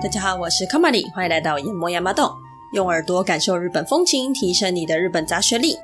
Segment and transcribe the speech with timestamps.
[0.00, 2.30] 大家好，我是卡玛里，欢迎来到研磨亚麻洞，
[2.72, 5.76] 用耳朵感受日本风情，提升你的日本杂学力。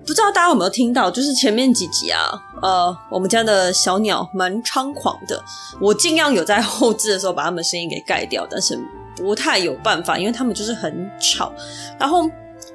[0.00, 2.20] 不知道大家有没有听到，就是前面几集啊，
[2.60, 5.42] 呃，我们家的小鸟蛮猖狂的，
[5.80, 8.78] 我尽量有在后置的时候把它们声音给盖掉，但是
[9.16, 11.50] 不太有办法，因为它们就是很吵。
[11.98, 12.24] 然后，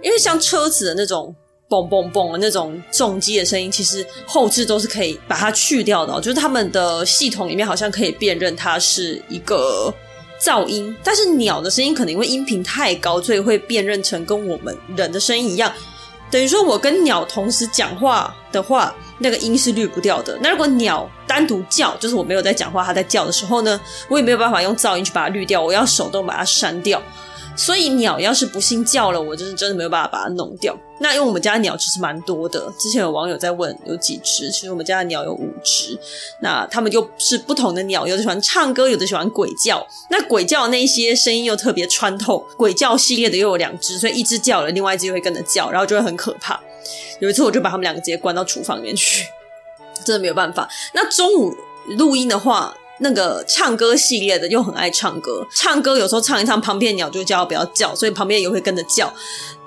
[0.01, 1.35] 因为像车子的那种。
[1.69, 6.19] 嘣嘣嘣的那种重击的声音，其实后置都是可以把它去掉的哦。
[6.19, 9.93] 就是他们的系统里面好像可以辨认它是一个
[10.41, 15.71] 噪音，但是鸟的声音可能因为音频太高，所以会辨认成跟我们人的声音一样。
[16.31, 20.37] 等于说我跟鸟同时讲话的话，那个音是滤不掉的。
[20.41, 27.01] 那如果鸟单独叫，就是我没有在讲话，它在叫的时候呢，我也没有办法用噪音去把它滤掉，我要手动把它删掉。
[27.59, 30.73] 所以鸟要是不幸叫了，我就是真的没有办法把它弄掉。
[31.01, 35.99] 那因为我们家的鸟其实蛮多的，之前有网友在问有几只，其实我们家的鸟有五只。
[36.41, 39.85] 那它们又是不同的鸟，有的喜欢唱歌，有的喜欢鬼叫。
[40.09, 46.57] 那鬼叫那些声音又特别穿透，鬼叫系列的又有两只，所以一只叫了，另外一只又会跟着叫，然后就会很可怕。
[47.19, 49.25] 有一次我就把它们两个直接关到厨房里面去，
[50.05, 50.69] 真的没有办法。
[50.93, 51.53] 那中午
[51.97, 52.73] 录音的话。
[52.99, 59.11] 那个唱歌系列的又很爱唱歌，唱歌有时候唱一唱，旁边鸟就叫不要叫，所以旁边也会跟着叫，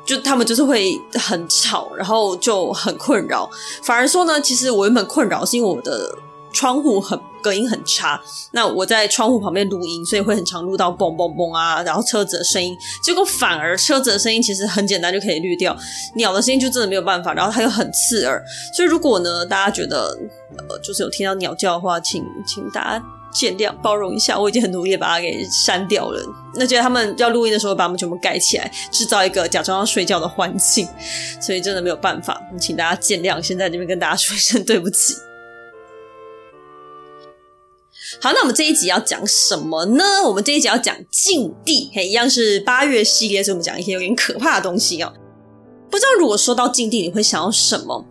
[0.05, 3.51] 就他们就是会很吵，然后就很困扰。
[3.83, 6.15] 反而说呢，其实我原本困扰是因为我的
[6.53, 8.21] 窗户很隔音很差，
[8.53, 12.77] 那我在窗户旁边录音，所以会很常录到嘣嘣嘣啊，然后车子的声音。
[13.03, 15.75] 结果反而车子的声音其实很简单就可以滤掉，
[16.17, 18.45] 鸟的声音就真的没有办法，然后它又很刺耳。
[18.77, 20.17] 所以如果呢，大家觉得
[20.69, 23.03] 呃就是有听到鸟叫的话，请请大家。
[23.33, 26.23] 见谅包容一下，我已经很努力把它给删掉了。
[26.55, 30.87] 那觉得他们要录音的时候，把它们全部盖起来，制造一个假装要睡觉的环境，
[31.41, 33.41] 所以真的没有办法，请大家见谅。
[33.43, 35.15] 先在这边跟大家说一声对不起。
[38.21, 40.05] 好，那我们这一集要讲什么呢？
[40.25, 45.11] 我们这一集要讲禁地，嘿，一样是八月系列，所以我们讲一些有点可怕的东西哦。
[45.91, 48.05] 不知道如果说到禁地，你会想要什么？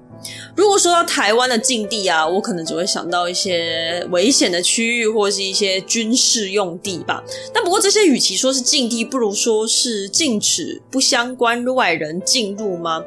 [0.56, 7.24] 如果说到台湾的禁地啊，我可能只会想到一些危险的区域，或者是一些军事用地吧。
[7.54, 13.04] 但不过这些与其说是禁地，不如说是禁止不相关外人进入吗？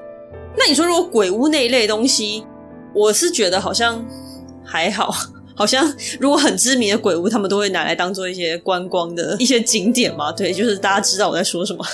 [0.57, 2.45] 那你说如果鬼屋那一类东西，
[2.95, 4.05] 我是觉得好像
[4.65, 5.15] 还好，
[5.55, 10.33] 好像如果很知名的鬼屋，他们都会拿来当做一些观光的一些景点嘛。
[10.33, 11.85] 对，就是大家知道我在说什么。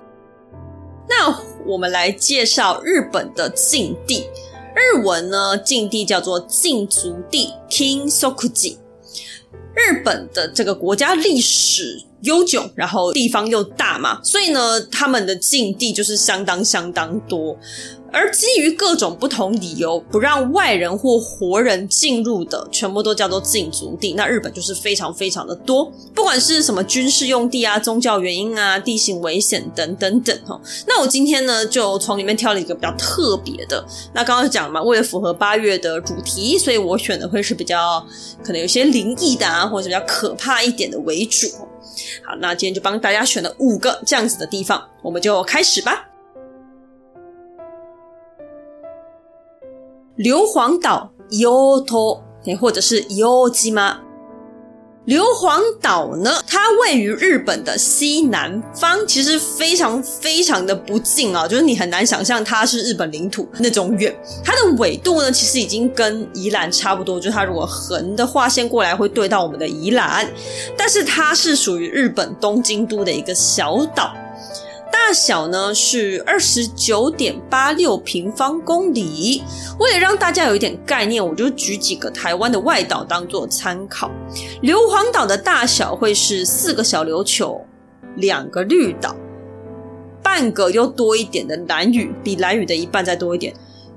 [1.08, 1.47] 那。
[1.68, 4.24] 我们来介绍日本的禁地，
[4.74, 8.78] 日文呢，禁地叫做禁足地 （King Sokuji）。
[9.74, 17.56] 日本的这个国家历史悠久，然后地方又大嘛，所以呢，他们的禁地就是相当相当多。
[18.10, 24.14] 而基于各种不同理由不让外人或活人进入的，全部都叫做禁足地。
[24.14, 30.58] 那日本就是非常非常的多，不管是什么军事用地啊、宗教原因啊、地形危险等等等哈。
[30.86, 33.86] 那我今天呢，就从里面挑了一个比较特别的。
[34.14, 38.02] 那刚刚讲嘛，为了符合八月的主题，所以我选的会是比较
[38.42, 41.46] 可能有些灵异的啊，或者比较可怕一点的为主。
[42.24, 46.04] 好，那今天就帮大家选了五个这样子的地方，我们就开始吧。
[50.16, 52.20] 硫磺岛 Yoto，，
[52.60, 54.07] 或者是 Yojima？
[55.08, 64.14] 硫磺岛呢，它位于日本的西南方，其实非常非常的不近啊，就是你很难想象它是日本领土那种远。
[64.44, 70.30] 它的纬度呢，其实已经跟宜兰差不多，就是它如果横的划线过来会对到我们的宜兰，
[70.76, 74.14] 但是它是属于日本东京都的一个小岛。
[74.98, 79.42] 大小呢是二十九点八六平方公里。
[79.78, 84.10] 为了让大家有一点概念，我就举几个台湾的外岛当做参考。
[84.60, 87.64] 硫磺岛的大小会是四个小琉球，
[88.16, 89.14] 两个绿岛，
[90.20, 93.54] 半个又多一点的蓝屿，比蓝屿的一半再多一点，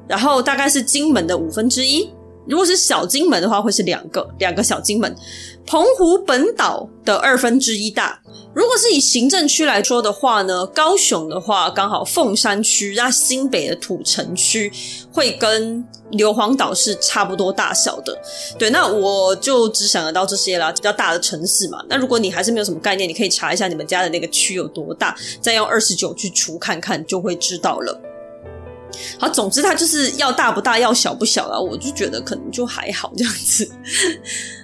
[0.08, 2.10] 然后大概是金门的五分之一。
[2.47, 5.16] 如果是小金门的话，会是两个，两个小金门。
[5.66, 8.20] 澎湖本岛的二分之一大。
[8.53, 14.70] 如果是以行政区来说的话呢，高雄的话刚好凤山区，那新北的土城区
[15.14, 18.20] 会跟硫磺岛是差不多大小的。
[18.58, 21.82] 对，那我就只想得到这些啦，比较大的城市嘛。
[21.87, 28.02] 那如果你还是没有什么概念，你可以查一下你们家的那个区有多大，再用二十九去除看看，就会知道了。
[29.20, 31.59] 好，总之它就是要大不大，要小不小啊。
[31.59, 33.70] 我就觉得可能就还好这样子。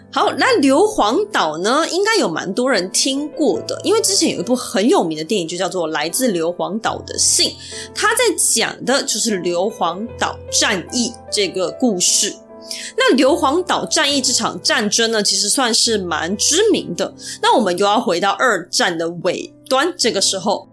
[0.09, 7.51] 好，那硫磺岛呢，应该有蛮多人听过的，因为之前有一部很有名的电影，就叫做《来自硫磺岛的信》，
[7.94, 12.33] 它在讲的就是硫磺岛战役这个故事。
[12.97, 17.13] 那硫磺岛战役这场战争呢，其实算是蛮知名的。
[17.41, 20.68] 那我们又要回到二战的尾端，这个时候。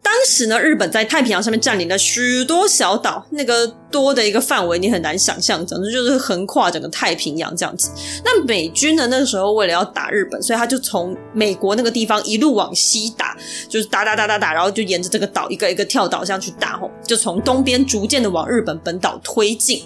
[0.00, 7.90] 当时呢，日本在太平洋上面占领了许多小岛，那个多的一个范围你很难想象，总之就是横跨整个太平洋这样子。
[8.24, 13.36] 那美军呢，那个时候为了要打日本，所以他就从美国那个地方一路往西打，
[13.68, 19.82] 就是打打打打打，然后就沿着这个岛一个一个跳岛这样去打，吼，就从东边逐渐的往日本本岛推进。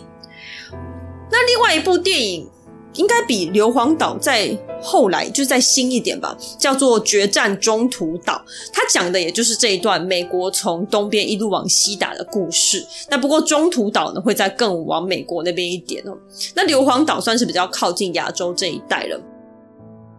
[1.30, 2.48] 那另外一部电影。
[2.94, 8.34] 应该比硫磺岛在后来就再新一点吧，叫做《决战中途岛》，
[8.72, 12.84] 它讲的也就是这一段美国从东边一路往西打的故事。
[13.08, 16.16] 那不过中途岛呢，会再更往美国那边一点哦。
[16.54, 19.20] 那硫磺岛算是比较靠近亚洲这一带了。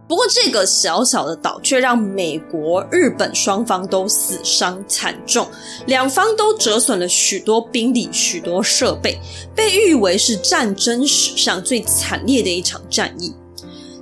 [0.06, 5.46] 不过，这个小小的岛却让美国、日本双方都死伤惨重，
[5.86, 9.18] 两方都折损了许多兵力、许多设备，
[9.54, 13.32] 被誉为是战争史上最惨烈的一场战役。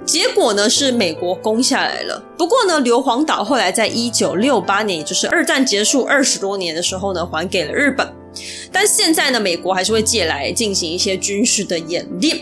[0.04, 2.20] 结果呢，是美国攻下来了。
[2.36, 8.12] 不过呢，硫磺岛后来在一九六八年，也就是二战结束二十多年的时候呢，还给了日本。
[8.72, 12.40] 但现在呢，美国还是会借来进行一些军事的演练。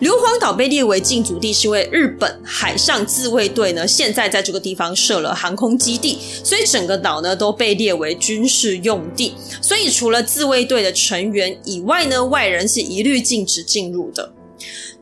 [0.00, 9.34] 硫磺岛被列为禁足地，是因为日本海上自卫队呢，现在在这个地方设了航空基地，所以整个岛呢都被列为军事用地。
[9.60, 14.32] 所以除了自卫队的成员以外呢，外人是一律禁止进入的。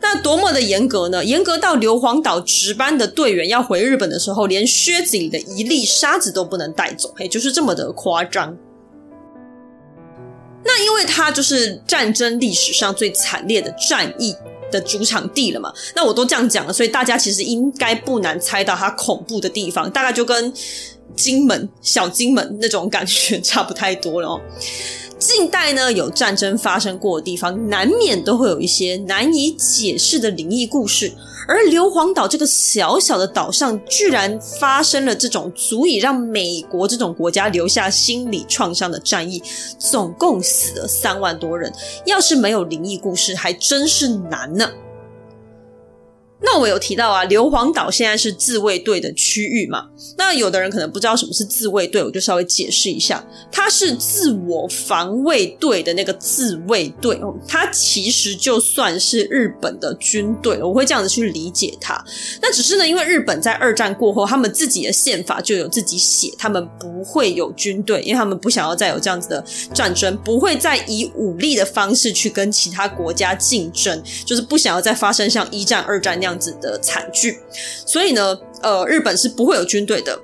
[0.00, 1.25] 那多么的严格呢？
[1.25, 8.56] 严格到硫磺岛值班的队员要回日本的时候，连靴子里的一粒沙子都不能带走，嘿，就是这么的夸张。
[10.62, 14.34] 那因为它就是战争历史上最惨烈的战役。
[14.70, 15.72] 的主场地了嘛？
[15.94, 20.52] 那我都这样讲了，所以大家其实应该不难猜到它恐怖的地方，大概就跟
[21.14, 24.40] 金门、小金门那种感觉 差不太多了哦。
[25.18, 31.10] 近代呢，有战争发生过的地方，难免都会有一些难以解释的灵异故事。
[31.48, 39.42] 而硫磺岛这个小小的岛上，居然发生了这种足以让美国这种国家留下心理创伤的战役，
[39.78, 41.72] 总共死了三万多人。
[42.04, 44.68] 要是没有灵异故事，还真是难呢。
[46.42, 49.86] 那我有提到啊，硫磺岛现在是自卫队的区域嘛？
[50.18, 62.04] 那有的人可能不知道什么是自卫队，我就稍微解释一下，它是自我防卫队的那个自卫队哦，它其实就算是日本的军队，我会这样子去理解它。
[62.42, 69.42] 那只是呢，因为日本在二战过后，他们自己的宪法就有自己写，他们不会有军队，因为他们不想要再有这样子的
[69.72, 76.25] 战争，不会再以武力的方式去跟其他国家竞争，就是不想要再发生像一战、二战那。
[76.26, 77.38] 样子的惨剧，
[77.87, 80.19] 所以呢，呃，日本是不会有军队的，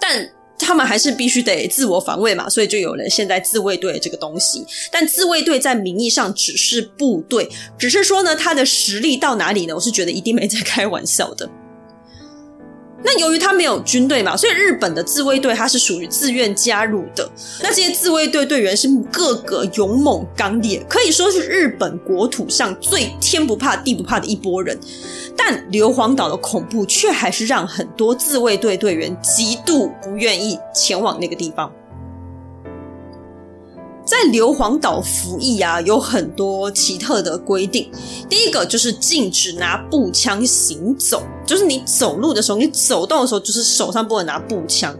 [0.00, 0.28] 但
[0.58, 4.66] 他们还是必须得自我防卫嘛，所以就有了现在自卫队这个东西。
[4.92, 7.48] 但自卫队在名义上只是部队，
[7.78, 9.74] 只是说呢，他的实力到哪里呢？
[9.74, 11.48] 我是觉得一定没在开玩笑的。
[13.02, 17.28] 那由于他没有军队嘛，所以日本的自卫队他是属于自愿加入的。
[17.62, 24.78] 那这些自卫队队员是个个勇猛刚烈，可以说是日本国土上最天不怕地不怕的一波人。
[25.36, 31.72] 但硫磺岛的恐怖却还是让很多自卫队队员极度不愿意前往那个地方。
[34.10, 37.88] 在硫磺岛服役啊，有很多奇特的规定。
[38.28, 44.92] 第一个就是禁止拿步枪行走，就是你走路的时候，你走动的时候，就是手上不能拿步枪。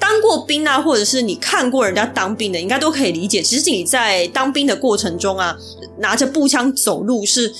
[0.00, 3.42] 当过兵啊，或者是你看过人家当兵的，应该都可以理解。
[3.42, 5.54] 其实你在当兵的过程中啊，
[5.98, 7.52] 拿着步枪走路是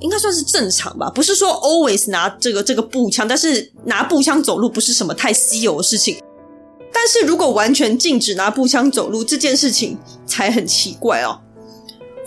[0.00, 6.18] 应该算是正常吧，不是说 always 拿这个这个步枪，但是拿步枪走路不是什么太稀有的事情。
[6.92, 11.40] 但是如果完全禁止拿步枪走路这件事情才很奇怪哦。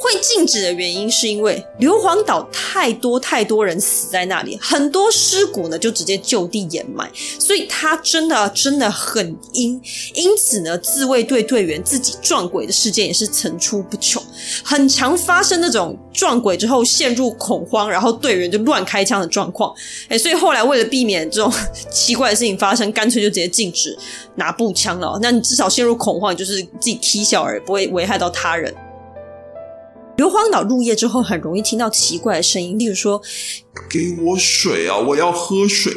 [0.05, 7.09] 会禁止的原因是因为硫磺岛太多太多人死在那里，很多尸骨呢就直接就地掩埋，
[7.39, 9.81] 所以它真的真的很阴。
[10.13, 14.21] 因此呢，自卫队队员自己撞鬼的事件也是层出不穷，
[14.63, 19.74] 很常发生那种撞鬼之后陷入恐慌，然后队员就乱开枪的状况。
[20.09, 21.51] 诶，所以后来为了避免这种
[21.91, 23.97] 奇怪的事情发生，干脆就直接禁止
[24.35, 25.17] 拿步枪了。
[25.19, 28.71] 那你至少陷入恐慌，就是自己踢小而不会危害到他人。
[30.25, 33.22] 硫磺岛入夜之后，很容易听到奇怪的声音，例如说
[33.88, 35.94] ：“给我水啊，我要喝水。”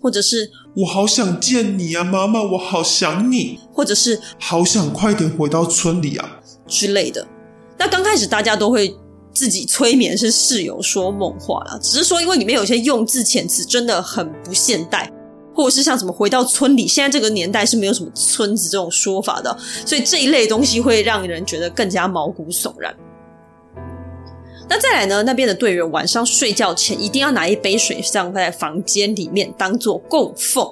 [0.00, 7.28] 或者是“我好想见你啊，妈妈，我好想你。”或者是“好想快点回到村里啊”之类的。
[7.76, 8.96] 那刚开始大家都会
[9.34, 15.12] 自己催眠，是室友说梦话啦，只是说因为里面有些用字遣词真的很不现代，
[15.54, 19.54] 或者是像什么回到村里，现在这个年代是没有什么村子这种说法的，
[19.84, 22.96] 所以这一类东西会让人觉得更加毛骨悚然。
[24.68, 30.66] 那再来呢，那边的队员晚上睡觉前一定要拿一杯水放在房间里面当做供奉，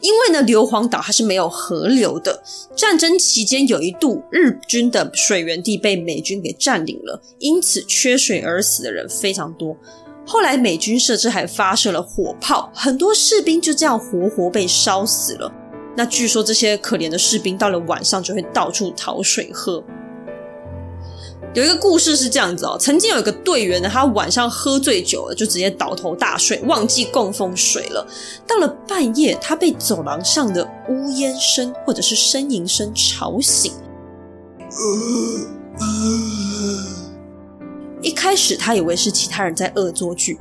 [0.00, 2.42] 因为呢硫磺岛它是没有河流的。
[2.74, 9.76] 战争期间有一度日军的水源地被美军给占领了，因此缺水而死的人非常多。
[10.26, 15.52] 后来美军设置还发射了火炮，很多士兵就这样活活被烧死了。
[15.96, 19.84] 那据说这些可怜的士兵到了晚上就会到处讨水喝。
[21.54, 28.06] 有一个故事是这样子哦，曾经有一个队员呢，他晚上喝醉酒了，就直接倒头大睡，忘记供奉水了。
[28.46, 33.72] 到了半夜，他被走廊上的呜咽声或者是呻吟声吵醒。
[38.02, 40.38] 一开始他以为是其他人在恶作剧，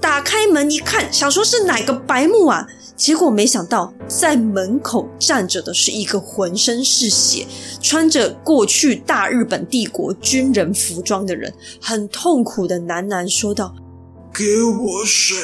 [0.00, 2.66] 打开门一看，想说是哪个白目啊？
[2.98, 7.46] 结果没想到，在门口站着的是一个浑身是血、
[7.80, 13.72] 穿着过去大日本帝国军人服装的人，很痛苦的喃喃说道
[14.34, 15.36] ：“给我水。”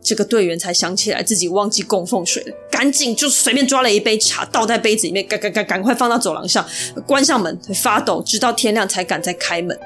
[0.00, 6.64] 这个队员才想起来自己忘记供奉水了，赶紧就随便抓了一杯茶倒在杯子里面，赶赶赶赶快放到走廊上，
[7.04, 9.76] 关上门，发抖，直到天亮才敢再开门。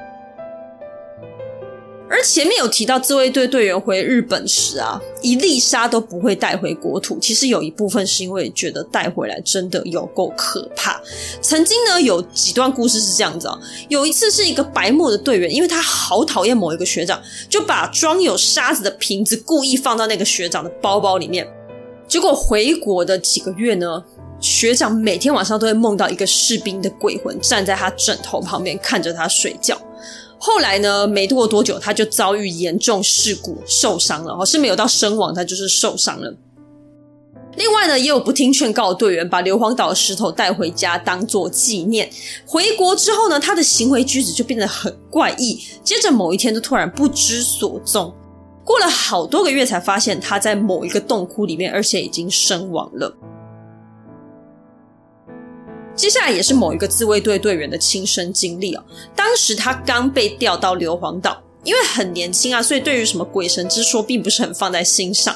[2.13, 7.17] 而前面有提到自卫队队员回日本时啊，一粒沙都不会带回国土。
[7.19, 11.01] 其实有一部分是因为觉得带回来真的有够可怕。
[11.41, 21.47] 曾经呢，有几段故事是这样子啊，有一次是一个白目的队员，因为他好讨厌某一个学长，就把装有沙子的瓶子故意放到那个学长的包包里面。
[22.07, 24.03] 结果回国的几个月呢，
[24.43, 29.79] 学长每天晚上都会梦到一个士兵的鬼魂站在他枕头旁边看着他睡觉。
[30.37, 34.33] 后来呢，没过多久，他就遭遇严重事故，受伤了。
[34.33, 36.35] 哦是没有到身亡，他就是受伤了。
[37.55, 42.09] 另外呢，也有不听劝告的队员，把硫磺岛的石头带回家当做纪念。
[42.45, 45.57] 回国之后呢，他的行为举止就变得很怪异。
[45.85, 48.13] 接着某一天，就突然不知所踪。
[48.65, 53.15] 过了好多个月，才发现他在某一个洞窟里面，而且已经身亡了。
[55.95, 58.83] 接下来也是某一个自卫队队员的亲身经历哦。
[59.15, 65.35] 当时他刚被调到硫磺岛，因为很年轻啊，所以对于什么鬼神之说并不是很放在心上。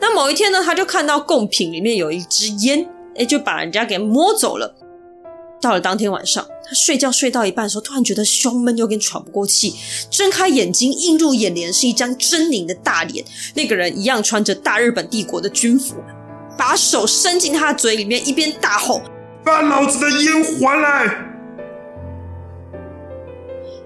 [0.00, 4.74] 那某一天呢，他就看到贡品里面有一支烟，诶，就把人家给摸走了。
[5.60, 9.74] 到了当天晚上，他睡觉睡到一半的时候，突然觉得胸闷，有点喘不过气。
[10.10, 13.24] 睁开眼睛，映入眼帘是一张狰狞的大脸。
[13.54, 15.94] 那个人一样穿着大日本帝国的军服，
[16.58, 19.00] 把手伸进他的嘴里面，一边大吼。
[19.44, 21.16] 把老子的烟还来！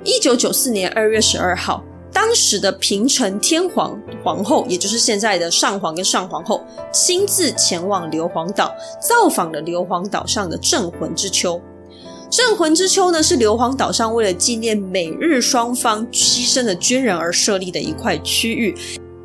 [0.04, 11.60] 一九九四年二月十二号，当时的平成天皇皇后，也就是现在的上皇跟上皇后，亲自前往硫磺岛，造访了硫磺岛上的镇魂之丘。
[12.30, 18.76] 镇魂之丘呢，是硫磺岛上为了纪念美日双方牺牲的军人而设立的一块区域。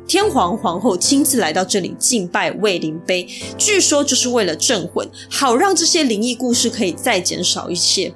[0.06, 8.14] 天皇皇后亲自来到这里敬拜慰灵碑，据说就是为了镇魂，好让这些灵异故事可以再减少一些。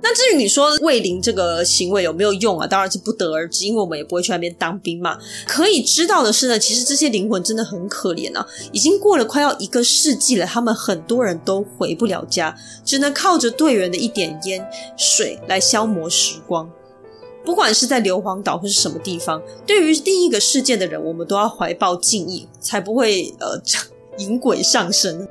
[0.00, 2.66] 那至于你说慰灵这个行为有没有用啊？
[2.66, 5.18] 当然是不得而知，因为我们也不会去那边当兵嘛。
[5.46, 14.66] 可以知道的是呢，其实这些灵魂真的很可怜啊，已经过了快要一个世纪了，他们很多人都回不了家，只能靠着队员的一点烟
[14.96, 16.70] 水来消磨时光。
[17.48, 23.58] 不管是在硫磺岛或是什么地方，对于另一个世界的人，我们都要怀抱敬意，才不会呃
[24.18, 25.20] 引鬼上身。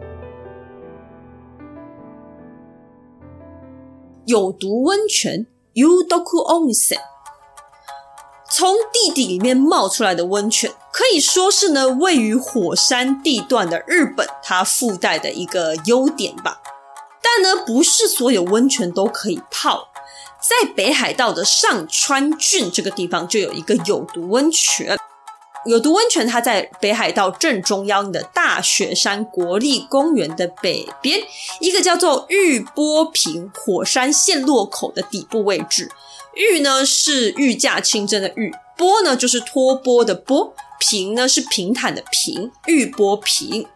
[4.26, 5.46] 有毒温泉
[5.76, 6.98] Yudoku Onsen，
[8.50, 16.64] 从地底里面冒出来的温泉，可以说是呢位于火山地段的日本，它附带的一个优点吧。
[17.22, 19.90] 但呢，不是所有温泉都可以泡。
[20.40, 24.98] 在北海道的上川郡这个地方，就有一个有毒温泉。
[25.66, 31.20] 有毒温泉它在北海道正中央的大雪山国立公园的北边，
[31.60, 35.92] 一个叫做玉波平火山陷落口的底部位置。
[36.36, 43.68] 玉呢是御驾亲征的御，波呢就是托钵的钵，平呢是平坦的平，玉波平。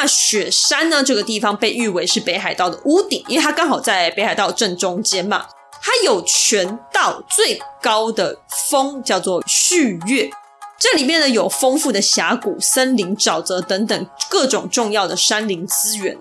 [0.00, 5.44] 大雪山呢，这个地方被誉为是北海道的屋顶，因为它刚好在北海道正中间嘛。
[5.82, 8.40] 它有全道最高的
[8.70, 10.30] 峰，叫做旭岳。
[10.78, 16.16] 这里面呢有丰富的峡谷、森林、沼泽等等各种重要的山林资源。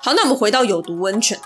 [0.00, 1.36] 好，那我们回到有毒温泉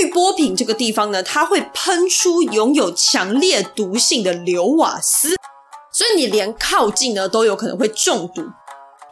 [0.00, 5.36] 玉波平这个地方呢，它会喷出拥有强烈毒性的硫瓦斯，
[5.92, 8.42] 所以你连靠近呢都有可能会中毒。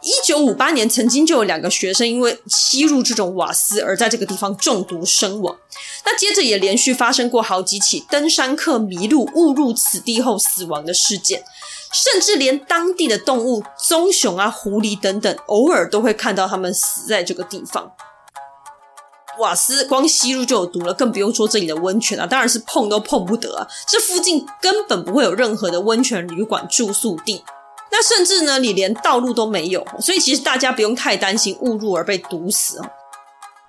[0.05, 5.57] 一九五八年，曾经就有两个学生因为吸入这种瓦斯而在这个地方中毒身亡。
[6.05, 11.43] 那接着也连续发生过好几起登山客迷路误入此地后死亡的事件，
[11.91, 17.91] 甚至连当地的动物棕熊啊、狐狸等等，偶尔都会看到他们死在这个地方。
[19.39, 23.67] 瓦斯光吸入就有毒了，更不用说这里的温泉啊，当然是碰都碰不得啊！
[23.87, 27.43] 这附近根本不会有任何的温泉旅馆住宿地。
[27.91, 32.89] 那甚至呢，你连道路都没有，所以其实大家不用太担心误入而被毒死哦。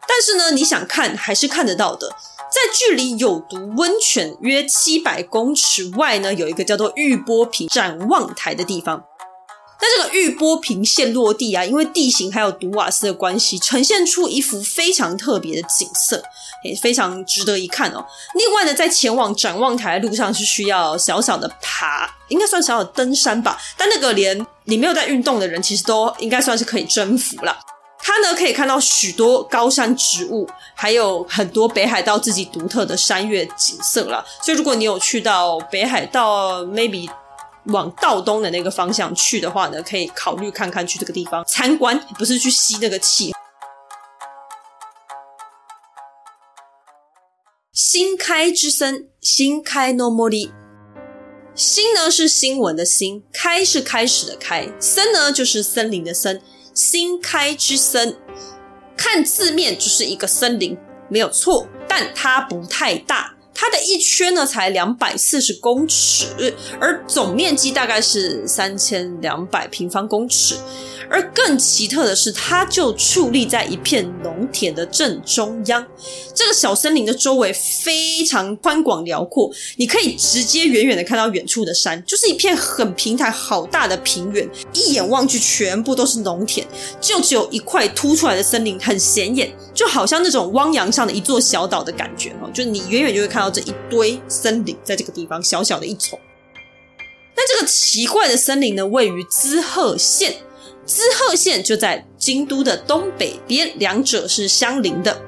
[0.09, 9.05] 但是呢，你想看还是看得到的，在距离有毒温泉约七百公尺外呢，有一个叫做玉波坪展望台的地方。
[9.79, 16.23] 那这个玉波平线落地啊，因为地形还有毒瓦斯的关系，呈现出一幅非常特别的景色，
[16.65, 18.05] 也非常值得一看哦。
[18.35, 23.61] 另外呢，在前往展望台的路上是需要小小的爬，应该算小小的登山吧。
[23.77, 27.59] 但那个连你没有在运动的人，其实都应该算是可以征服了。
[27.99, 34.25] 它呢，可以看到许多高山植物，还有很多北海道自己独特的山岳景色了。
[34.43, 37.11] 所以如果你有去到北海道，maybe。
[37.67, 43.33] 往道东的那个方向去的话呢，可以考虑看看去这个地方参观，不是去吸那个气。
[47.73, 50.51] 新开之森，新开 no mori。
[51.55, 56.43] 新呢是新闻的新，开是开始的开，森呢就是森林的森。
[56.75, 58.17] 新开之森，
[58.97, 60.77] 看字面就是一个森林，
[61.09, 63.36] 没有错，但它不太大。
[63.57, 70.57] 它的一圈呢才两百四十公尺，而总面积大概是三千两百平方公尺。
[71.09, 75.87] 而更奇特的是，它就矗立在一片农田的正中央。
[76.35, 84.49] 这个小森林的周围非常宽广辽阔，你可以直接远远的看到远处的山，就是一片很平坦、好大的平原。
[84.73, 86.67] 一眼望去，全部都是农田，
[87.01, 92.51] 就只有一块凸出来的森林很显眼，就好像那种汪洋上的一座小岛的感觉哦。
[92.53, 96.19] 就你远远就会看到这一堆森林在这个地方，小小的一丛。
[97.37, 100.37] 那这个奇怪的森林呢，位于滋贺县。
[100.87, 105.21] 滋贺县就在京都的东北边，两者是相邻的，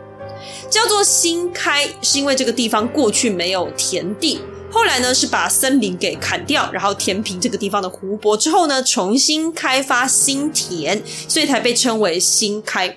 [0.71, 4.41] 叫做新开，是因为这个地方过去没有田地，
[4.71, 12.97] 后来呢是把森林给砍掉，然后填平这个地方的湖泊之后呢，重新开发新田，所以才被称为新开。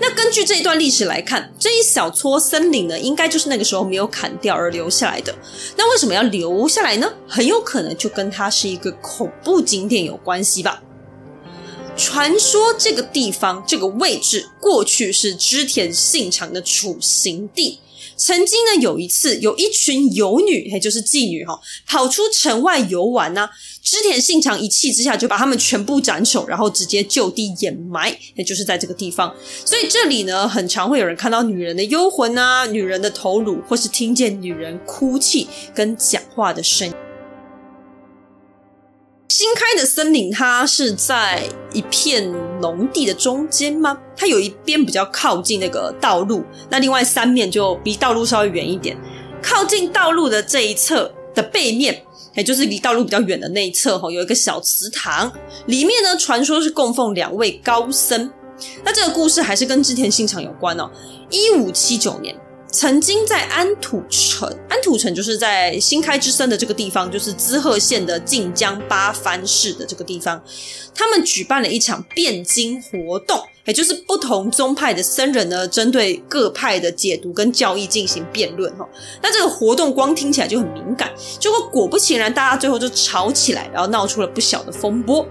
[0.00, 5.34] 那根据这一段历史来看，这一小撮森林呢，应该就是那个时候没有砍掉而留下来的。
[5.76, 7.12] 那为什么要留下来呢？
[7.26, 10.80] 很有可能就跟它是一个恐怖景点有关系吧。
[11.96, 17.78] 传说这个地方这个位置过去是织田信长的处刑地。
[18.16, 23.48] 曾经呢，有一次有一群游女，也就是妓女哈，跑出城外游玩呢。
[23.82, 29.34] 织田信长一气之下就把他们全部斩首，然后直接就地掩埋，也就是在这个地方。
[29.64, 36.94] 所以这里呢，很常会有人看到女人的幽魂啊，女人的头颅，或是听见女人哭泣跟讲话的声音。
[39.28, 43.98] 新开的森林，它是在一片农地的中间吗？
[44.16, 48.96] 它有一边比较靠近那个道路，那另外三面就比道路稍微远一点。
[49.42, 55.32] 靠近道路的这一侧的背面，也就是离道路比较远的那一侧，哈，有一个小祠堂，
[55.66, 58.30] 里面呢，传说是供奉两位高僧。
[58.84, 60.88] 那这个故事还是跟织田信长有关哦。
[61.30, 62.36] 一五七九年。
[62.74, 70.42] 曾经在安土城，安土城就是在新开之森的这个地方，就是滋贺县的近江八幡市的这个地方，
[70.92, 78.84] 他们举办了一场辩经活动，也就是不同宗派的僧人呢，针对各派的解读跟教义进行辩论哈。
[79.22, 81.08] 那这个活动光听起来就很敏感，
[81.38, 85.24] 结果果不其然，大家最后就吵起来，然后闹出了不小的风波。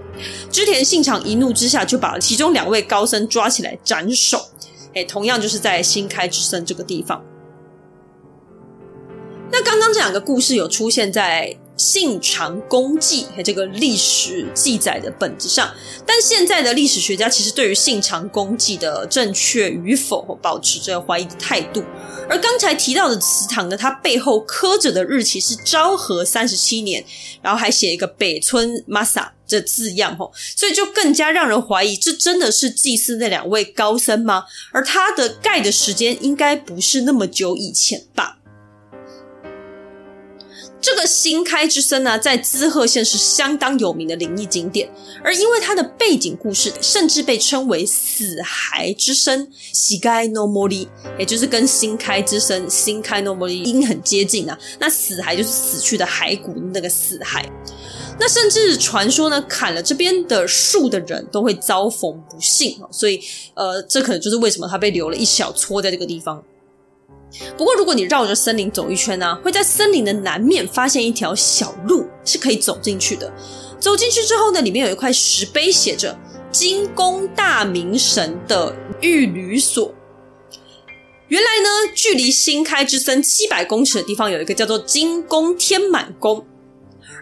[0.50, 4.40] 织田信长一怒之下，就把其中两位高僧抓起来斩首。
[4.94, 7.22] 诶，同样就是在新开之森这个地方。
[9.54, 15.72] 那刚刚这两个故事有出现在《信长公记》这个历史记载的本子上，
[16.04, 21.84] 但现在的历史学家其实对于《信长公记》的正确与否保持着怀疑的态度。
[22.28, 27.04] 而刚才提到的祠堂呢，它背后刻着的日期是昭和三十七年，
[27.40, 34.46] 然后还写一个北村正三这字样，吼所以就更加让人怀疑，这真的是祭祀那两位高僧吗？
[34.72, 38.38] 而它的盖的时间应该不是那么久以前吧？
[40.84, 44.86] 这个新开之森呢，在滋贺县是相当有名的灵异景点，
[45.24, 50.86] 而因为它的背景故事，甚至被称为死骸之森 s h i no Mori，
[51.18, 54.58] 也就是跟新开之森 s h i no Mori 音很接近啊。
[54.78, 57.42] 那死骸就是死去的骸骨那个死骸。
[58.20, 63.18] 那甚至传说呢，砍了这边的树的人都会遭逢不幸，所以
[63.54, 66.44] 呃，这可能就是为什么他被留了一小撮在这个地方。
[67.56, 73.32] 不过，如果你绕着森林走一圈呢、会在森林的南面发现一条小路是可以走进去的。
[73.80, 76.16] 走进去之后呢，里面有一块石碑，写着
[76.50, 79.92] “金宫大明神的御旅所”。
[81.28, 86.46] 原来呢，距离新开之森七百公尺的地方，有一个叫做金宫天满宫。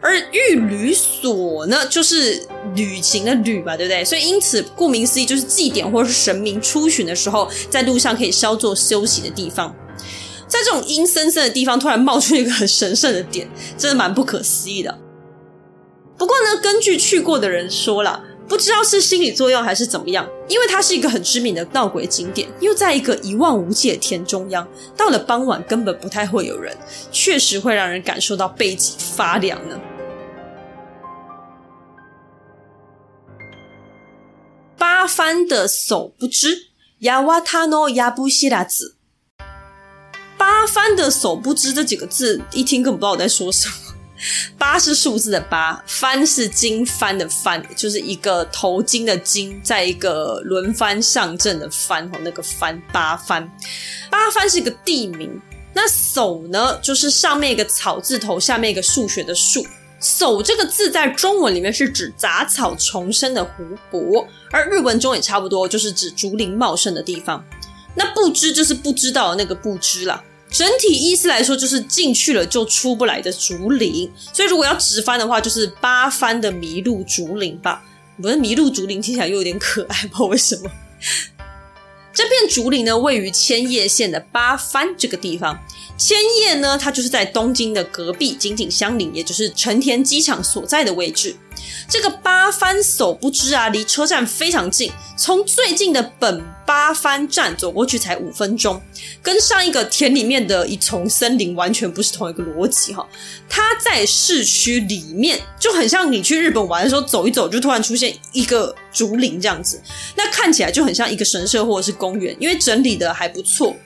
[0.02, 4.04] 而御旅所呢，就是旅行的旅吧，对不对？
[4.04, 9.74] 所以因此，顾名思义，就是祭典或者是神明出巡的时候，在路上可以稍作休息的地方。
[10.52, 14.98] 在这种阴森森的地方，突然冒出一个很神圣的点，真的蛮不可思议的。
[16.18, 26.76] 不过呢，根据去过的人说啦，不知道是心理作用还是怎么样，因为它是一个很知名的闹鬼景点，又在一个一望无际的田中央，到了傍晚根本不太会有人，
[27.10, 29.80] 确实会让人感受到背脊发凉呢。
[34.76, 36.66] 八幡的手不知，
[36.98, 38.96] 亚瓦塔诺亚布西拉子。
[40.42, 43.74] 八幡的手不知这几个字，一听根本不知道我在说什么。
[44.58, 53.48] 八是数字的八，幡是经幡的幡，就是一个头巾的巾，在一个轮番上阵的番，那个番八幡。
[54.10, 55.40] 八幡是一个地名，
[55.72, 59.64] 那手呢，就是上面一个草字头，下面一个数学的数。
[60.00, 67.44] 藪这个字在中文里面是指杂草丛生的湖泊，而日文中也差不多，就是指竹林茂盛的地方。
[67.94, 70.20] 那不知就是不知道的那个不知啦。
[70.52, 74.10] 整体意思来说，就是进去了就出不来的竹林。
[74.32, 77.82] 所以如果要直翻的话，就是八番的麋鹿竹林吧。
[78.20, 80.70] 不是麋鹿竹林听起来又有点可爱，不知道为什么。
[82.12, 85.58] 这片竹林呢，位于千叶县的八番这个地方。
[85.96, 91.36] 千叶呢，它就是在东京的隔壁，紧紧相邻，也就是成田机场所在的位置。
[91.88, 98.80] 这个八幡手不知啊，离车站非常近，从最近的本八幡站走过去才五分钟，
[99.22, 103.06] 跟上一个田里面的一丛森林完全不是同一个逻辑哈。
[103.48, 109.80] 它在市区里面，就很像你去日本玩的时候走一走，就突然出现一个竹林这样子，
[110.16, 113.76] 那看起来就很像一个神社或者是公园，因为整理的还不错。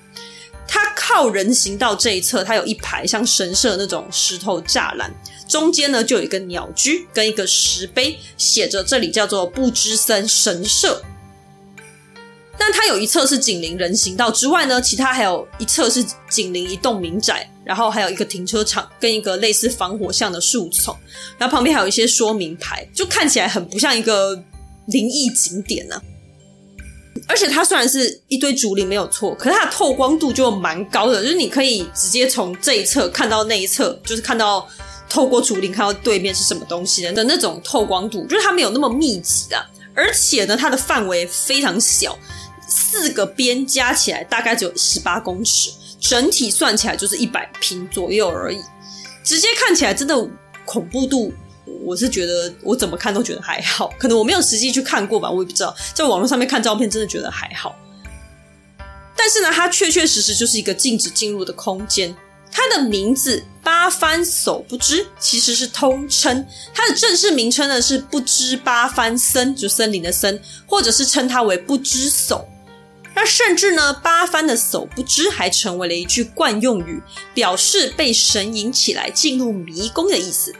[1.08, 5.14] 靠人行道这一侧，它有一排像神社那种石头栅栏，
[5.46, 11.00] 中间呢就有一个鸟居跟一个石碑，写着这里叫做不知森神社。
[12.58, 20.92] 但它有一侧是紧邻人行道之外呢，其他还有一侧是紧邻一栋民宅，然后还有一个停车场跟一个类似防火巷的树丛，
[21.38, 24.34] 然后旁边还有一些说明牌，就看起来很不像一个
[24.86, 26.02] 灵异景点呢、啊。
[27.28, 34.66] 而且它虽然是一堆竹林没有错，可是它的透光度就蛮高的，就是你可以直接从这一侧看到那一侧，就是看到
[35.08, 42.16] 透过竹林看到对面是什么东西的那种透光度，就是它没有那么密集的，而且呢，它的范围非常小，
[42.68, 48.58] 四个边加起来大概只有十八公尺，整体算起来就是一百平左右而已，
[49.24, 50.14] 直接看起来真的
[50.64, 51.32] 恐怖度。
[51.84, 55.74] 我是觉得，我怎么看都觉得还好，可能我没有实际去看过吧，我也不知道。
[55.94, 57.76] 在网络上面看照片，真的觉得还好。
[59.16, 62.14] 但是呢，它确确实实就是一个禁止进入的空间。
[62.52, 72.48] 它的名字八幡手不知其实是通称，它的正式名称呢是不知八幡森，就森林的森，或者是称它为不知手。
[73.14, 77.02] 那甚至呢，八幡的手不知还成为了一句惯用语，
[77.34, 80.54] 表示被神引起来进入迷宫的意思。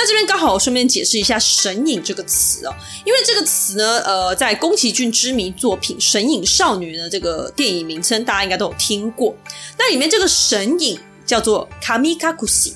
[0.00, 2.72] 那这边刚好我顺便解释一下“神隐”这个词哦，
[3.04, 9.34] 因为这个词呢，呃，在宫崎骏知名作品《神隐少女》的这个电影名称，大家应该都有听过。
[9.76, 12.74] 那里面这个神隐叫做卡米卡库西，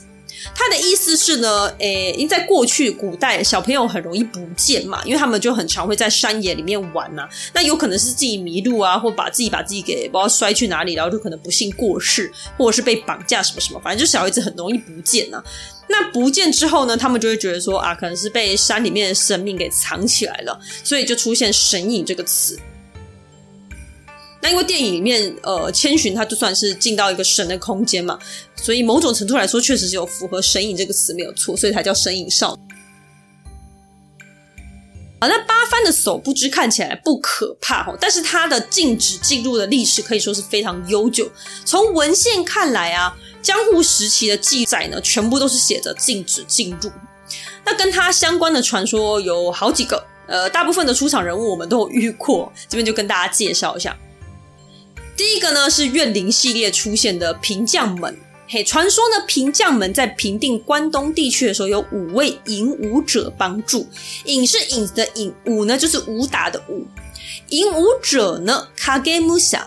[0.55, 15.45] 他的意思是呢，诶，因为在过去古代小朋友很容易不见嘛，因为他们就很常会在山野里面玩呐、那有可能是自己迷路啊，或把自己把自己给不知道摔去哪里，然后就可能不幸过世，或者是被绑架什么什么，反正就小孩子很容易不见呐、啊。
[15.89, 22.59] 那不见之后呢，他们就会觉得说啊，可能是被山里面的生命给藏起来了，所以就出现“神隐”这个词。
[24.43, 28.19] 那因为电影里面，呃，千寻他就算是进到一个神的空间嘛，
[28.57, 32.63] 所以某种程度来说，确实是有符合“神隐”这个词没有错，所以才叫“神隐少女”。
[35.21, 41.31] 好，那八幡的手不知看起来不可怕哦，但是它的禁止进入的历史可以说是非常悠久。
[41.65, 43.17] 从文献看来啊。
[43.43, 46.89] 江户时期的记载呢，全部都是写着禁止进入。
[47.65, 53.99] 那跟它相关的传说有好几个，呃，大部分的出场人物我们都有遇过，这边就跟大家介绍一下。
[55.17, 58.17] 第一个呢是怨灵系列出现的平将门
[58.49, 63.87] 嘿，传说呢，平将门在平定关东地区的时候，有五位影武者帮助。
[64.27, 66.87] 影是影子的影，武呢就是武打的武。
[67.49, 69.67] 影武者呢，卡给木下。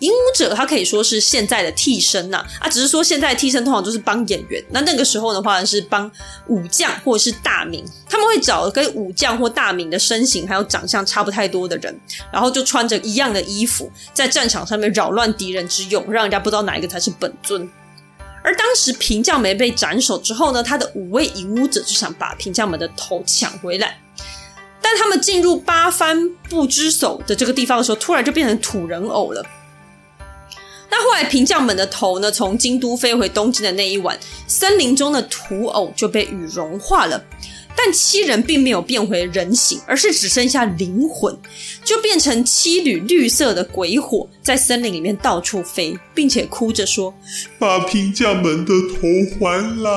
[0.00, 6.10] 影武者，他可以说是现在的替身呐，啊，只是说现在替身通常都是帮演员，那那个时候的话是帮
[6.48, 11.98] 武将或者是大名，他们会找跟武将或大名的身形还有长相差不太多的人，
[12.32, 17.68] 然后就穿着一样的衣服，在战场上面扰乱敌人之用，让人家不知道哪一个才是本尊。
[18.42, 24.00] 而当时平将门被斩首之后呢，他的五位影武者就想把平将门的头抢回来，
[24.80, 29.44] 但他们进入八幡不知所的这个地方的时候，突然就变成土人偶了。
[30.90, 37.24] 那后来平将门的头呢，从京都飞回东京的那一晚，森林中的土偶就被雨融化了，
[37.76, 41.36] 但七人并没有变回人形，而是只剩下灵魂，
[41.84, 47.14] 就变成七缕绿色的鬼火，在森林里面到处飞，并且哭着说
[47.58, 49.06] ：“把平将门的头
[49.38, 49.90] 还来。”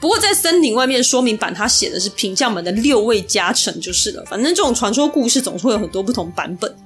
[0.00, 4.22] 不过在森林外面说明版，他写的是平将门的六位加成就是了。
[4.26, 6.76] 反正这种传说故事总是会有很多不同版本。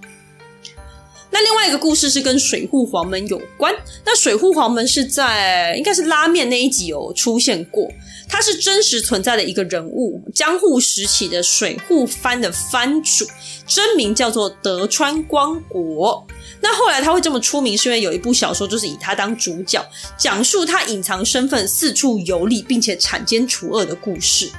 [1.31, 3.75] 那另外一个故事是跟水户黄门有关。
[4.05, 7.89] 那水户黄门是在应该是拉面那一集有出现过，
[8.29, 13.27] 他是真实存在的一个人物，江户时期的水户藩的藩主，
[13.67, 16.27] 真名叫做德川光国。
[16.61, 19.85] 那后来他会这么出名，是因为有一部小说就是以他当主角，
[20.17, 24.51] 讲述他隐藏身份、四处游历，并且铲奸除恶的故事。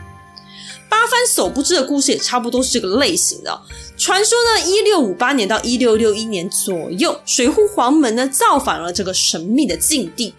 [0.89, 3.61] 八幡守不知的故事也差不多是这个类型的。
[3.95, 10.33] 传说呢，一六五八年到一六六一年左右，水户黄门呢造访了这个神秘的禁地。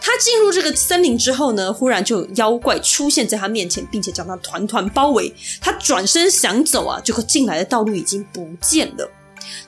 [0.00, 5.34] 他进入这个森林之后呢，忽然就有妖怪出现在他面前，并且将他团团包围。
[5.60, 9.10] 他转身想走啊，结果进来的道路已经不见了。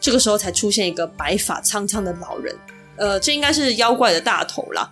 [0.01, 2.55] 这个时候才出现一个白发苍苍的老人，
[2.97, 4.91] 呃，这应该是妖怪的大头啦。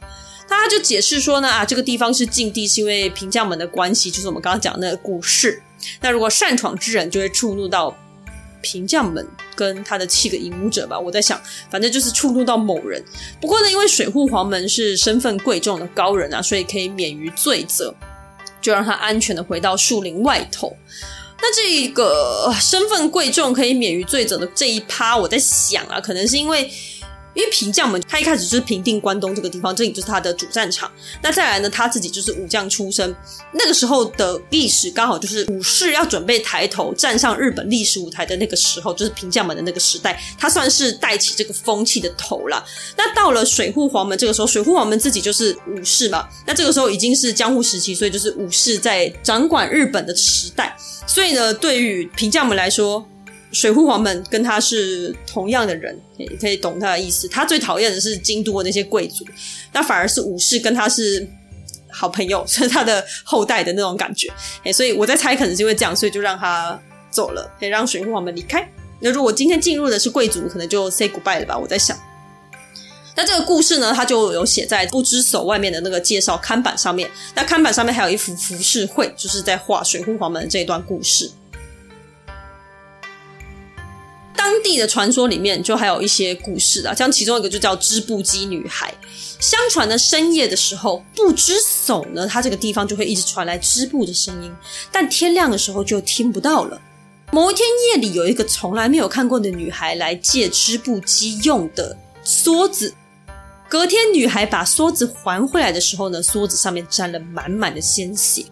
[0.48, 5.62] 他就解释说呢，啊，这个地方是禁地，是因为平将门的关系，就是我们刚刚讲的那个故事。
[6.00, 7.96] 那如果擅闯之人就会触怒到
[8.62, 10.98] 平将门跟他的七个影武者吧。
[10.98, 13.04] 我在想，反正就是触怒到某人。
[13.40, 17.94] 不过呢，因为水户黄门是身份贵重的高人啊，所以可以免于罪责，
[18.60, 20.76] 就让他安全的回到树林外头。
[21.38, 26.70] 那这个身份贵重可以免于罪责的这一趴，我在想啊，可能是因为。
[27.36, 30.90] 因为平将门他一开始就是平定关东这个地方，这里就是他的主战场。
[31.22, 33.14] 那再来呢，他自己就是武将出身，
[33.52, 42.64] 那个时候的历史刚好就是武士要准备抬头站上日本历史舞台的那个时候，就是平将门的那个时代，他算是带起这个风气的头了。
[42.96, 50.74] 那到了水户黄门这个时候，水户黄门自己就是武士嘛，那这个时候已经是江户时期，所以就是武士在掌管日本的时代。
[51.06, 53.06] 所以呢，对于平将门来说，
[53.52, 57.26] 水户黄门跟他是同样的人，也可以懂他的意思。
[57.28, 59.24] 他最讨厌的是京都的那些贵族，
[59.72, 61.26] 那反而是武士跟他是
[61.90, 64.28] 好朋友，是他的后代的那种感觉。
[64.72, 66.78] 所以我在猜，可能是因为这样，所以就让他
[67.10, 68.68] 走了，可以让水户黄门离开。
[69.00, 71.56] 那如果今天进入的是贵族，可能就 say goodbye 了吧？
[71.56, 71.96] 我在想。
[73.14, 77.10] 那这个故事呢，它就有写在不知所外面的那个介绍看板上面。
[77.34, 81.30] 那看板上面还有一幅浮世绘，就是在画水户黄门这一段故事。
[84.46, 88.94] 当地的传说里面就还有一些故事啊，像其中一个就叫织布机女孩。
[89.40, 94.54] 相传呢，深夜的时候，不知手呢，它这个地方就会一直传来织布的声音，
[94.92, 96.80] 但天亮的时候就听不到了。
[97.32, 102.94] 某一天夜里，有一个从来没有看过的女孩来借织布机用的梭子。
[103.68, 108.44] 隔天，女孩把梭子还回来的时候呢，梭子上面沾了满满的鲜血。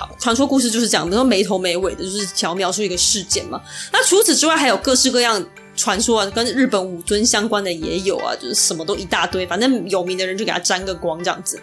[0.00, 3.60] 好，传说故事就是讲，比如说没头没尾的，就是想要描述一个事件嘛。
[3.92, 5.44] 那除此之外，还有各式各样
[5.76, 9.46] 传说啊，跟日本武尊相关的也有啊，就是什么都一大堆。
[9.46, 11.60] 反正有名的人就给他沾个光这样子。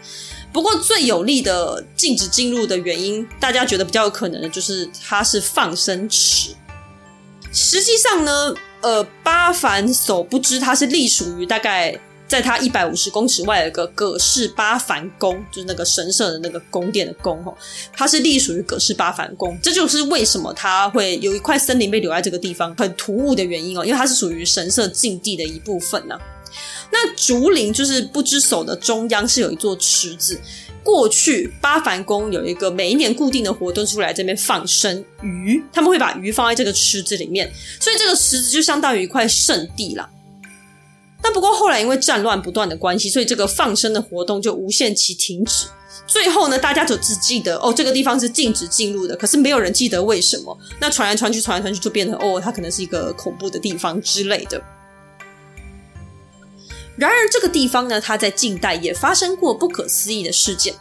[0.54, 6.52] 不过最有力的禁止进入的原因，大家觉得比较有可能的就是它是放生池。
[7.52, 12.00] 实际上呢，呃，八幡所不知它是隶属于大概。
[12.28, 17.58] 在它一百五十公尺外有个葛氏八幡宫，就是那个神社的那个宫殿的宫吼，
[17.94, 26.20] 它是隶属于葛氏八幡宫，这就是为什么它会有一块森林被留在这个地方很突兀的原因哦，因为它是属于神社禁地的一部分呢、
[26.92, 30.40] 那竹林就是不知所的中央是有一座池子，
[30.84, 40.10] 过去八幡宫有一个每一年固定的活动出来这边放生鱼，他们会把鱼放在这个池子里面，所以这个池子就相当于一块圣地啦。
[41.22, 45.68] 但不过后来因为战乱不断的关系，所以这个放生的活动就无限期停止。
[46.06, 50.58] 最后呢，大家就只记得哦，这个地方是禁止进入的，可是没有人记得为什么。
[50.80, 54.62] 那传来传去，传来传去，就变成哦，它可能是一个恐怖的地方之类的。
[56.96, 60.74] 然而，这个地方呢，它在近代也发生过不可思议的事件。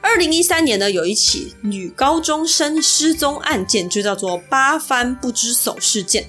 [0.00, 6.26] 二零一三年呢，有一起女高中生失踪案件，就叫做“八幡不知叟事件”。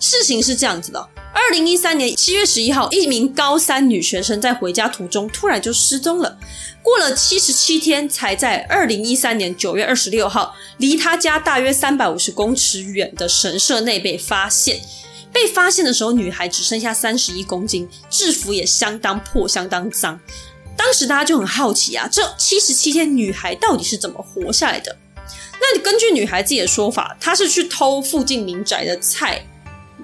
[0.00, 6.36] 事情是这样子的：二零一三年七月十一号，一名高三女学生在回家途中突然就失踪了。
[6.82, 14.80] 过了七十七天，才在二零一三年九月二十六号，离她家大约三百五十公尺远的神社内被发现。
[15.32, 20.18] 被发现的时候，女孩只剩下三十一公斤，制服也相当破，相当脏。
[20.76, 24.96] 当时大家就很好奇啊，这七十七天女孩到底是怎么活下来的？
[25.60, 29.46] 那根据女孩自己的说法，她是去偷附近民宅的菜，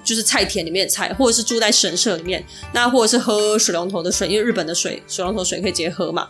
[0.05, 2.41] 就是菜田里面的菜，或者是住在神社里面，
[2.73, 6.29] 那或者是喝水龙头的水，因为日本的水水龙头水可以直接喝嘛。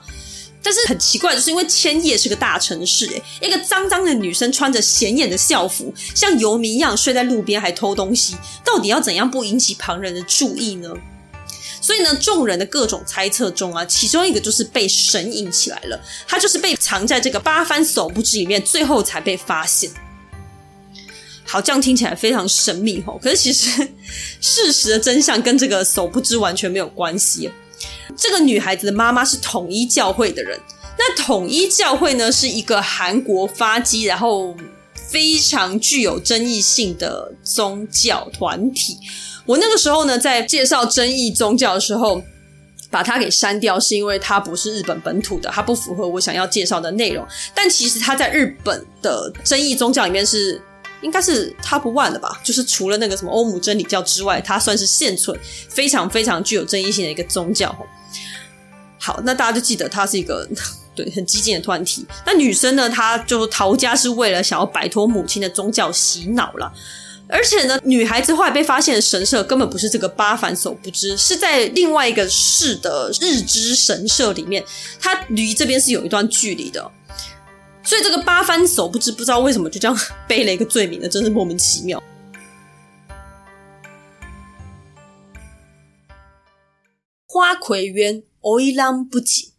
[0.64, 10.92] 但是很奇怪，就是因为千叶是个大城市，诶，一个脏脏的女生穿着显眼的校服，像游民一样睡在路边还偷东西，到底要怎样不引起旁人的注意呢？
[11.80, 19.92] 所以呢，众人的各种猜测中啊，其中一个就是被神隐起来了，他就是被藏在这个八幡叟不知里面，最后才被发现。
[21.48, 23.88] 好，这样听起来非常神秘吼，可是其实
[24.42, 27.50] 事实的真相跟这个叟不知完全没有关系。
[28.18, 30.60] 这个女孩子的妈妈是统一教会的人。
[30.98, 34.56] 那统一教会呢，是一个韩国发迹，然后
[34.96, 38.98] 非常具有争议性的宗教团体。
[39.46, 42.24] 我那个时候呢，在介绍争议宗教的时候，
[42.90, 47.24] 把它给删掉，是因为它不是日本本土的，它不符合我想要介绍的内容。
[47.54, 50.60] 但其实它在日本的争议宗教里面是。
[51.02, 55.38] 应该是 top one 的吧，就是除了那个什么欧姆真理教之外，它算是现存
[55.70, 57.76] 非常非常具有争议性的一个宗教。
[58.98, 60.48] 好，那大家就记得它是一个
[60.96, 62.06] 对很激进的团体。
[62.26, 66.74] 那女生呢，她就逃家是为了想要摆脱母亲的宗教洗脑了。
[67.28, 74.64] 而且呢，女孩子后来被发现的神社根本不是这个八凡所不知，是在另外一个市的日之神社里面，
[75.00, 76.92] 它离这边是有一段距离的。
[77.86, 79.96] 所以这个八幡叟不知不知道为什么就这样
[80.28, 81.08] 背了一个罪名呢？
[81.08, 82.02] 真是莫名其妙。
[87.28, 89.54] 花魁渊，欧郎不吉。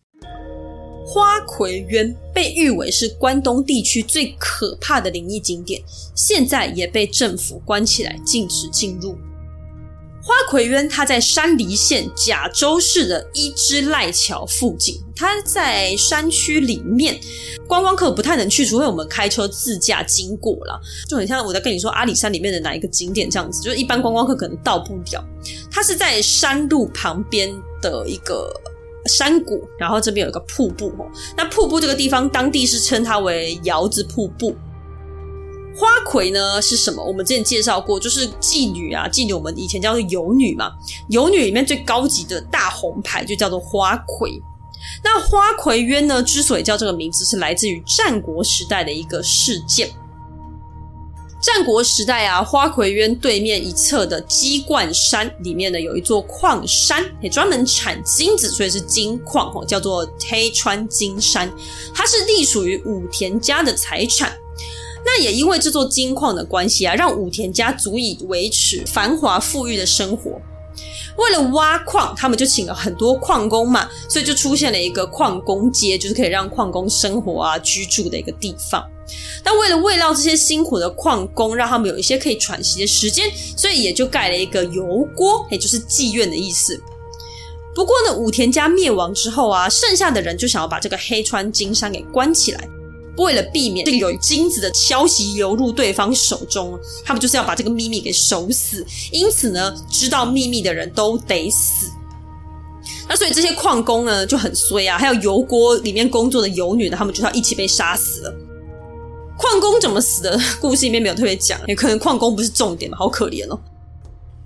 [1.07, 5.81] 花魁渊被誉为是关东地区最可怕的灵异景点，
[6.17, 9.17] 现在也被政府关起来，禁止进入。
[10.27, 15.01] 花魁渊，它在山梨县甲州市的伊之濑桥附近。
[15.15, 17.17] 它在山区里面，
[17.69, 20.81] 观光客不太能去，除非我们开车自驾经过啦。
[21.09, 25.25] 就很像我在跟你说阿里山里面的哪一个景点这样子，就是一般观光客可能到不了。
[25.71, 27.49] 它是在山路旁边
[27.81, 28.53] 的一个
[29.05, 31.07] 山谷，然后这边有一个瀑布哦。
[31.37, 34.57] 那瀑布这个地方，当地是称它为窑子瀑布。
[35.77, 37.05] 花魁呢是什么？
[37.05, 40.73] 我们之前介绍过，就是妓女啊，妓女我们以前叫做游女嘛。
[41.11, 44.43] 游女里面最高级的大红牌就叫做花魁。
[45.05, 49.91] 那花魁渊呢，之所以叫这个名字，是来自于战国时代的一个事件。
[51.43, 61.53] 战国时代啊，花魁渊对面一侧的鸡冠山里面呢，有一座矿山，也专门产金子，所以是金矿哦，叫做黑川金山。
[61.95, 64.33] 它是隶属于武田家的财产。
[65.09, 70.33] 那也因为这座金矿的关系啊，让武田家足以维持繁华富裕的生活。
[71.17, 78.85] 为了挖矿，他们就请了很多矿工嘛，所以就出现了一个矿工街，就是可以让矿工生活啊、居住的一个地方。
[79.45, 86.79] 但为了慰劳这些辛苦的矿工，让他们有一些可以喘息的时间，所以也就盖了一个油锅，也就是妓院的意思。
[87.75, 92.69] 不过呢，武田家灭亡之后啊，剩下的人就想要把这个黑川金山给关起来。
[93.19, 98.85] 为了避免这个有金子的消息流入对方手中，他们就是要把这个秘密给守死。
[99.11, 101.91] 因此呢，知道秘密的人都得死。
[103.09, 108.35] 那所以这些矿工呢就很衰啊，还有油锅里面工作的油女呢，他们就要一起被杀死了。
[109.39, 110.41] 矿工怎么死的？
[110.61, 113.59] 故事里面没有特别讲，也可能矿工不是重点嘛，好可怜哦。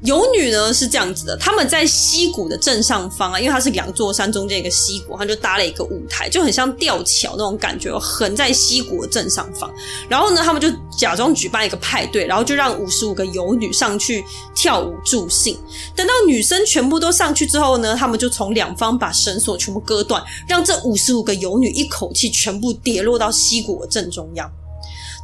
[0.02, 9.70] 游女呢是这样子的，他们在溪谷的正上方啊，因为它是两座山中间一个溪谷，他就搭了一个舞台，就很像吊桥那种感觉，横在溪谷的正上方。
[10.08, 14.24] 然后呢，他们就假装举办一个派对，然后就让五十五个游女上去
[14.54, 15.58] 跳舞助兴。
[15.94, 24.50] 等到女生全部都上去之后呢，他们就从两方把绳索全部割断，让这五十五个游女一口气全部跌落到溪谷的正中央。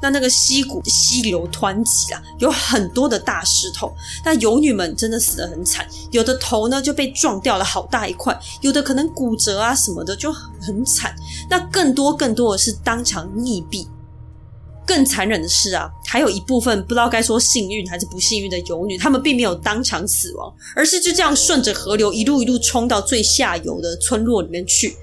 [0.02, 3.94] 那那个溪谷溪流湍急啊，有很多的大石头。
[4.24, 11.14] 那游女们真的死得很惨，有的头呢就被撞掉了好大一块，有的可能骨折啊什么的就很惨。
[11.48, 13.86] 那更多更多的是当场溺毙。
[14.86, 24.96] 更残忍的是啊，还有一部分不知道该说幸运还是不幸运的游女，她们并没有当场死亡，而是就这样顺着河流一路一路冲到最下游的村落里面去。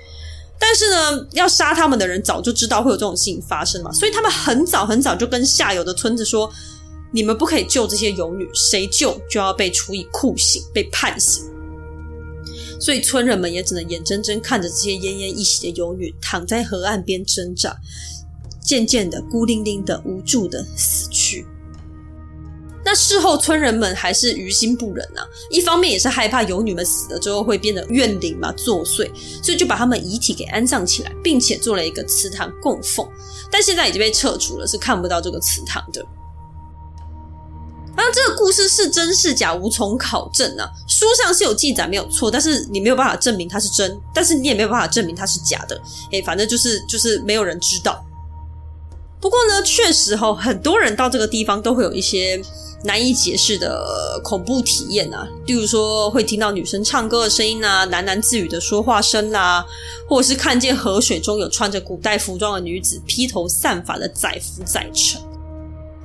[0.60, 6.50] 但是呢，要杀他们的人早就知道会有这种事情发生嘛，所以他们很早很早就跟下游的村子说
[7.12, 11.44] ：“你们不可以救这些游女，谁救就要被处以酷刑，被判刑。”
[12.80, 17.76] 所以村人们也只能眼睁睁看着这些奄奄一息的游女躺在河岸边挣扎。
[18.62, 21.46] 渐渐的，孤零零的、无助的死去。
[22.86, 25.24] 那事后，村人们还是于心不忍啊。
[25.50, 29.10] 一方面也是害怕游女们死了之后会变得怨灵嘛，作祟，
[29.42, 33.08] 所以就把他们遗体给安葬起来，并且做了一个祠堂供奉。
[33.50, 36.06] 但现在已经被撤除了，是看不到这个祠堂的。
[37.96, 40.68] 啊，这个故事是真是假，无从考证啊。
[40.88, 45.80] 书上是有记载，没有错，但是你没有办法证明它是真，但是你也没有办法证明它是假的。
[46.12, 48.04] 诶，反正就是就是没有人知道。
[49.24, 52.42] 不过呢，确实齁，很多人到这个地方都会有一些
[52.84, 59.64] 难以解释的恐怖体验啊，例如说会听到女生唱歌的声音啊，喃喃自语的说话声啊，
[60.10, 65.22] 或者是看见河水中有穿着古代服装的女子披头散发的载浮载沉。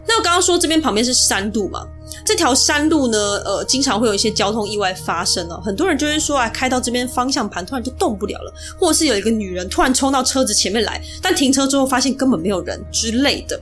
[0.09, 1.87] 那我刚刚说这边旁边是山路嘛？
[2.25, 5.61] 这条山路呢，呃，经常会有一些交通意外发生哦。
[5.63, 13.61] 很多人就会说啊，开到这边方向盘突然就动不了了，或者是有一个女人突然冲到车子前面来，但停车之后发现根本没有人之类的。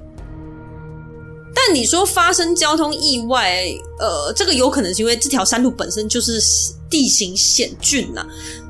[1.52, 3.64] 但你说发生交通意外，
[3.98, 6.40] 呃，这个有可能是因为这条山路本身就是
[6.88, 8.26] 地形险峻呐、啊，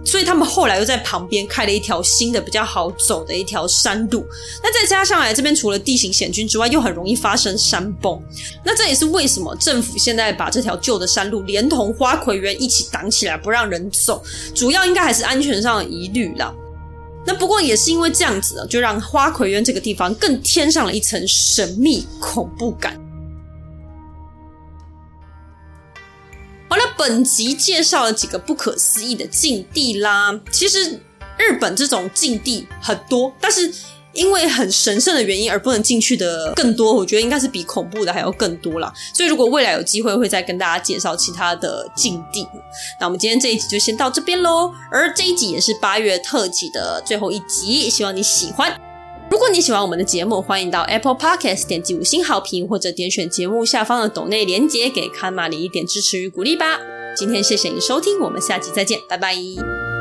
[0.06, 4.24] 所以他们后来又在旁边开了一条新的比较好走的一条山路。
[4.62, 8.18] 那再加上来这边除了地形险峻之外，又很容易发生山崩。
[8.64, 14.22] 那这也是为什么政府现在把这条旧的山路连同花魁园一起挡起来，不让人走，
[14.54, 16.54] 主要应该还是安全上的疑虑啦。
[17.26, 22.96] 那不过也是因为这样子，就让花魁园这个地方更添上了一层神秘恐怖感。
[26.96, 30.38] 本集介绍了几个不可思议的禁地啦。
[30.50, 31.00] 其实
[31.38, 33.72] 日本这种禁地很多，但是。
[34.16, 38.90] 因为很神圣的原因而不能进去的更多，我觉得应该是比恐怖的还要更多啦。
[39.12, 42.48] 所以如果未来有机会，会再跟大家介绍其他的禁地。
[42.98, 44.72] 那我们今天这一集就先到这边喽。
[44.90, 48.74] 而这一集也是八月特辑的最后一集，希望你喜欢。
[49.30, 56.78] 如果你喜欢我们的节目，欢迎到 Apple Podcast 点击五星好评，或者点选节目下方的抖内链接，给卡玛里一点支持与鼓励吧。
[57.16, 59.95] 今天谢谢你收听，我们下期再见，拜拜。